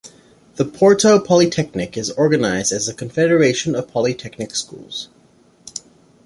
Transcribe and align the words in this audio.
The 0.55 0.65
Porto 0.65 1.19
Polytechnic 1.19 1.95
is 1.95 2.09
organized 2.09 2.71
as 2.71 2.87
a 2.89 2.93
confederation 2.95 3.75
of 3.75 3.87
polytechnic 3.87 4.55
schools. 4.55 5.09